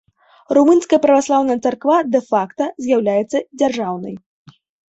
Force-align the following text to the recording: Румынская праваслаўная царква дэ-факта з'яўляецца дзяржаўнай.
Румынская 0.57 0.97
праваслаўная 1.03 1.57
царква 1.67 1.97
дэ-факта 2.15 2.63
з'яўляецца 2.87 3.37
дзяржаўнай. 3.59 4.15